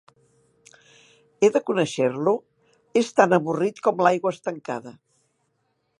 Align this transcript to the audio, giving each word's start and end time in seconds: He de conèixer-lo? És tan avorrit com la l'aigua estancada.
He 1.41 1.49
de 1.57 1.61
conèixer-lo? 1.67 2.33
És 3.03 3.13
tan 3.21 3.39
avorrit 3.41 3.83
com 3.89 4.03
la 4.03 4.07
l'aigua 4.09 4.37
estancada. 4.37 4.99